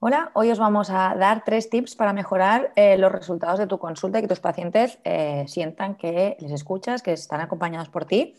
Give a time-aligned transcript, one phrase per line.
[0.00, 3.80] Hola, hoy os vamos a dar tres tips para mejorar eh, los resultados de tu
[3.80, 8.36] consulta y que tus pacientes eh, sientan que les escuchas, que están acompañados por ti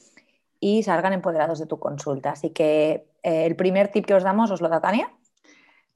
[0.61, 2.31] y salgan empoderados de tu consulta.
[2.31, 5.11] Así que eh, el primer tip que os damos os lo da Tania.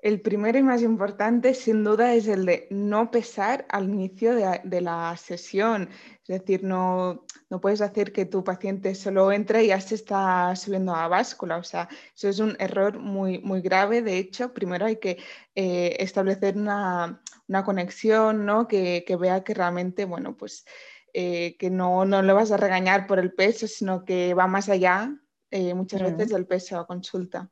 [0.04, 4.82] El primero y más importante, sin duda, es el de no pesar al inicio de,
[4.82, 5.90] la sesión.
[6.28, 10.54] Es decir, no, no, puedes hacer que tu paciente solo entre y ya se está
[10.58, 11.56] subiendo a báscula.
[11.56, 14.02] O sea, eso es un error muy, muy grave.
[14.02, 15.20] De hecho, primero hay que
[15.56, 17.22] eh, establecer una,
[17.64, 18.68] conexión, ¿no?
[18.68, 20.66] Que, vea que realmente, bueno, pues
[21.14, 24.68] eh, que no, no le vas a regañar por el peso, sino que va más
[24.68, 25.18] allá
[25.50, 27.50] eh, muchas veces del peso a consulta.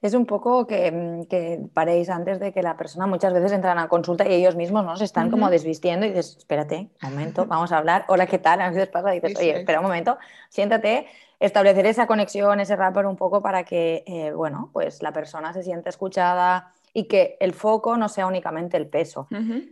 [0.00, 3.88] Es un poco mm, que, paréis antes de que la persona muchas veces entran a
[3.88, 4.96] consulta y ellos mismos ¿no?
[4.96, 8.60] se están como desvistiendo y dices, espérate, un momento, vamos a hablar, hola, ¿qué tal?
[8.60, 10.18] A veces pasa y dices, oye, espera un momento,
[10.48, 11.06] siéntate,
[11.40, 15.62] establecer esa conexión, ese rapport un poco para que, eh, bueno, pues la persona se
[15.62, 19.26] sienta escuchada y que el foco no sea únicamente el peso.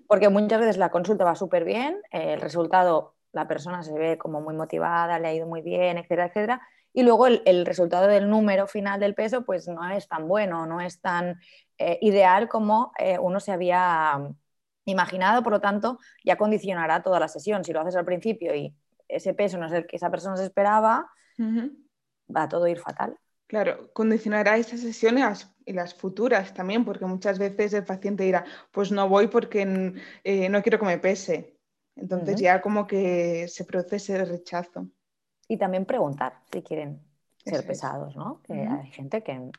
[0.09, 4.41] Porque muchas veces la consulta va súper bien, el resultado, la persona se ve como
[4.41, 8.67] muy motivada, le ha ido muy bien, etcétera, etcétera y luego el, resultado del número
[8.67, 11.41] final del peso pues no es tan bueno, no es tan
[11.79, 14.21] eh, ideal como eh, uno se había
[14.85, 17.65] imaginado, por lo tanto ya condicionará toda la sesión.
[17.65, 18.75] Si lo haces al principio y
[19.09, 23.17] ese peso no es el que esa persona se esperaba, va a todo ir fatal.
[23.47, 25.19] Claro, condicionará esa sesión
[25.67, 29.95] y las, futuras también, porque muchas veces el paciente dirá, pues no voy porque
[30.25, 31.59] eh, no quiero que me pese.
[31.97, 34.89] Entonces ya como que se produce ese rechazo.
[35.49, 37.01] Y también preguntar si quieren
[37.45, 38.41] ser pesados, ¿no?
[38.49, 39.51] hay gente que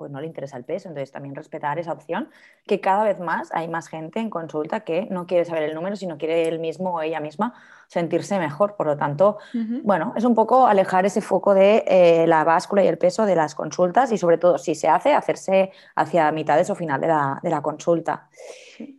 [0.00, 2.30] pues no le interesa el peso, entonces también respetar esa opción,
[2.66, 5.94] que cada vez más hay más gente en consulta que no quiere saber el número,
[5.94, 7.52] sino quiere él mismo o ella misma
[7.86, 8.76] sentirse mejor.
[8.76, 9.36] Por lo tanto,
[9.84, 13.36] bueno, es un poco alejar ese foco de eh, la báscula y el peso de
[13.36, 17.38] las consultas y sobre todo, si se hace, hacerse hacia mitades o final de la,
[17.42, 18.30] de la consulta.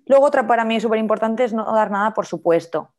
[0.05, 2.91] Luego, otra para mí súper importante es no dar nada por supuesto,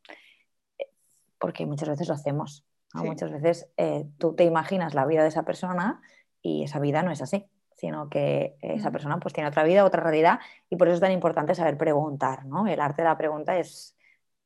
[1.39, 2.65] porque muchas veces lo hacemos.
[2.95, 6.01] Muchas veces eh, tú te imaginas la vida de esa persona
[6.41, 10.03] y esa vida no es así, sino que esa persona pues tiene otra vida, otra
[10.03, 10.39] realidad
[10.69, 12.45] y por eso es tan importante saber preguntar.
[12.45, 12.67] ¿no?
[12.67, 13.95] El arte de la pregunta es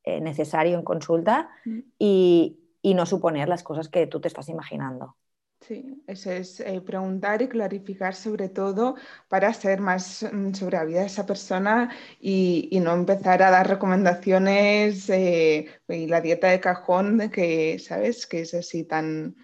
[0.04, 1.50] eh, necesario en consulta
[1.98, 5.16] y, y no suponer las cosas que tú te estás imaginando.
[5.60, 8.94] Sí, eso es eh, preguntar y clarificar sobre todo
[9.28, 11.90] para saber más mm, sobre la vida de esa persona
[12.20, 18.26] y, no empezar a dar recomendaciones eh, y la dieta de cajón que, ¿sabes?
[18.26, 19.36] Que es así tan...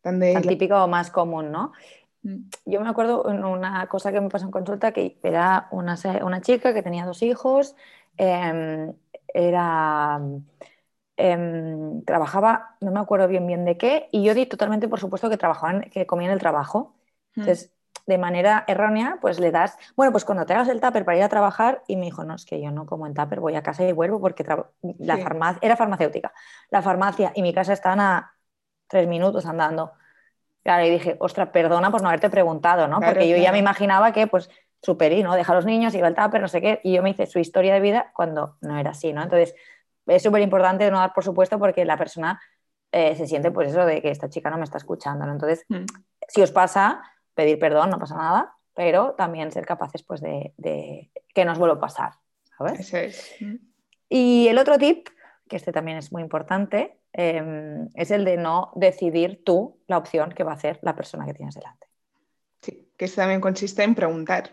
[0.00, 0.40] Tan, de...
[0.40, 1.72] típico o más común, ¿no?
[2.64, 6.72] Yo me acuerdo una cosa que me pasó en consulta que era una, una chica
[6.72, 7.74] que tenía dos hijos,
[8.16, 8.92] em,
[9.34, 10.20] era
[11.16, 15.28] Em, trabajaba, no me acuerdo bien bien de qué, y yo di totalmente por supuesto
[15.28, 16.94] que trabajaban, que comían el trabajo.
[17.34, 17.42] Hmm.
[17.42, 17.72] Entonces,
[18.06, 21.22] de manera errónea, pues le das, bueno, pues cuando te hagas el tupper para ir
[21.22, 23.62] a trabajar, y me dijo, no, es que yo no como en tupper, voy a
[23.62, 24.44] casa y vuelvo porque
[24.98, 26.32] la farmacia, era farmacéutica,
[26.70, 28.34] la farmacia y mi casa estaban a
[28.88, 29.92] tres minutos andando.
[30.62, 33.00] Claro, y dije, ostras, perdona por no haberte preguntado, ¿no?
[33.00, 34.48] porque yo ya me imaginaba que, pues,
[34.80, 35.34] superí, ¿no?
[35.34, 37.38] Deja a los niños, iba al tupper, no sé qué, y yo me hice su
[37.38, 39.22] historia de vida cuando no era así, ¿no?
[39.22, 39.54] Entonces,
[40.06, 42.40] es súper importante no dar por supuesto porque la persona
[42.90, 45.24] eh, se siente pues eso de que esta chica no me está escuchando.
[45.24, 45.84] Entonces, mm.
[46.28, 47.02] si os pasa,
[47.34, 51.80] pedir perdón, no pasa nada, pero también ser capaces pues de, que nos vuelva a
[51.80, 52.12] pasar.
[52.58, 53.36] ¿sabes?
[53.40, 53.54] Mm.
[54.08, 55.08] Y el otro tip,
[55.48, 60.32] que este también es muy importante, em, es el de no decidir tú la opción
[60.32, 61.86] que va a hacer la persona que tienes delante.
[62.62, 64.50] Sí, que eso también consiste en preguntar.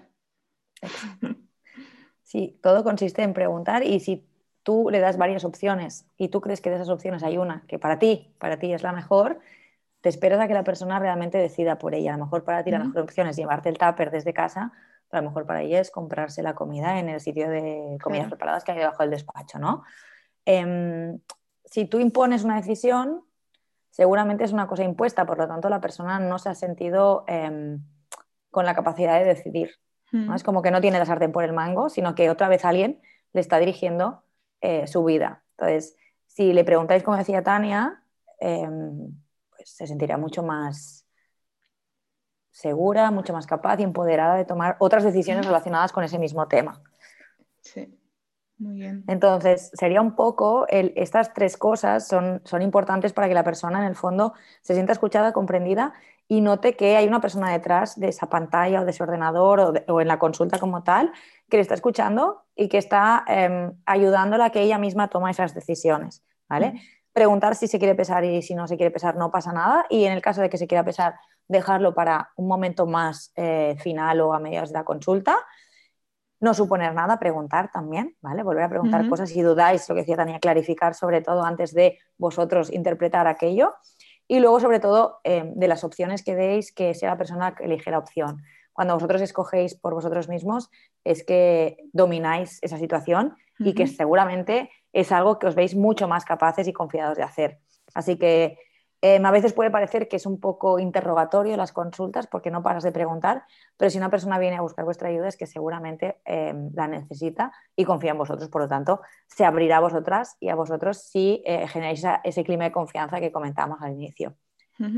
[2.24, 4.24] Sí, todo consiste en preguntar y si
[4.62, 7.80] tú le das varias opciones y tú crees que de esas opciones hay una que
[7.80, 9.40] para ti, para ti es la mejor,
[10.02, 12.14] te esperas a que la persona realmente decida por ella.
[12.14, 14.72] A lo mejor para ti la mejor opción es llevarte el tupper desde casa,
[15.10, 18.28] pero a lo mejor para ella es comprarse la comida en el sitio de comidas
[18.28, 19.84] preparadas que hay debajo del despacho, ¿no?
[20.46, 21.20] Em,
[21.70, 23.24] si tú impones una decisión,
[23.92, 27.84] seguramente es una cosa impuesta, por lo tanto la persona no se ha sentido em,
[28.50, 29.72] con la capacidad de decidir.
[30.12, 30.34] ¿no?
[30.34, 33.00] Es como que no tiene la sartén por el mango, sino que otra vez alguien
[33.32, 34.24] le está dirigiendo
[34.62, 35.44] eh, su vida.
[35.52, 35.96] Entonces,
[36.26, 38.02] si le preguntáis, como decía Tania,
[38.40, 39.14] em,
[39.56, 41.06] pues se sentirá mucho más
[42.50, 46.82] segura, mucho más capaz y empoderada de tomar otras decisiones relacionadas con ese mismo tema.
[47.62, 47.99] Sí,
[48.60, 49.04] muy bien.
[49.08, 53.86] Entonces, sería un poco, estas tres cosas son, son importantes para que la persona en
[53.86, 55.94] el fondo se sienta escuchada, comprendida
[56.28, 60.02] y note que hay una persona detrás de esa pantalla o de ese ordenador o,
[60.02, 61.12] en la consulta como tal
[61.50, 65.56] que le está escuchando y que está eh, ayudándola a que ella misma tome esas
[65.56, 66.24] decisiones.
[66.48, 66.82] ¿vale?
[67.14, 70.04] Preguntar si se quiere pesar y si no se quiere pesar no pasa nada y
[70.04, 71.16] en el caso de que se quiera pesar
[71.48, 75.36] dejarlo para un momento más eh, final o a mediados de la consulta
[76.40, 78.44] no suponer nada, preguntar también, ¿vale?
[78.44, 82.00] Volver a preguntar cosas si dudáis, lo que decía Tania, clarificar sobre todo antes de
[82.18, 83.76] vosotros interpretar aquello.
[84.28, 87.66] Y luego, sobre todo, eh, de las opciones que deis, que sea la persona que
[87.66, 88.42] elige la opción.
[88.72, 90.70] Cuando vosotros escogéis por vosotros mismos,
[91.04, 96.24] es que domináis esa situación y que seguramente es algo que os veis mucho más
[96.24, 97.60] capaces y confiados de hacer.
[97.94, 98.58] Así que
[99.02, 102.84] Em, a veces puede parecer que es un poco interrogatorio las consultas porque no paras
[102.84, 103.46] de preguntar,
[103.78, 107.54] pero si una persona viene a buscar vuestra ayuda es que seguramente em, la necesita
[107.78, 108.50] y confía en vosotros.
[108.50, 112.66] Por lo tanto, se abrirá a vosotras y a vosotros si eh, generáis ese clima
[112.66, 114.36] de confianza que comentábamos al inicio.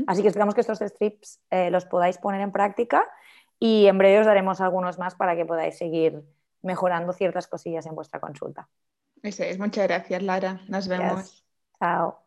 [0.06, 3.04] Así que esperamos que estos tres tips eh, los podáis poner en práctica
[3.58, 6.22] y en breve os daremos algunos más para que podáis seguir
[6.62, 8.68] mejorando ciertas cosillas en vuestra consulta.
[9.22, 11.44] Eso es, muchas gracias Lara, nos vemos.
[11.80, 12.22] Chao.